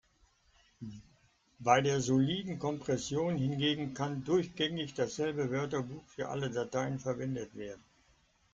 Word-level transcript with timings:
Bei 1.59 1.81
der 1.81 2.01
soliden 2.01 2.57
Kompression 2.57 3.37
hingegen 3.37 3.93
kann 3.93 4.23
durchgängig 4.23 4.95
dasselbe 4.95 5.51
Wörterbuch 5.51 6.07
für 6.07 6.29
alle 6.29 6.49
Dateien 6.49 6.97
verwendet 6.97 7.53
werden. 7.53 7.83